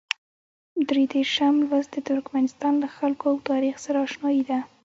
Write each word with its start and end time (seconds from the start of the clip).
درې 0.89 1.03
دېرشم 1.13 1.55
لوست 1.69 1.89
د 1.93 1.97
ترکمنستان 2.09 2.73
له 2.83 2.87
خلکو 2.97 3.25
او 3.31 3.37
تاریخ 3.49 3.75
سره 3.85 3.97
اشنايي 4.07 4.43
ده. 4.49 4.59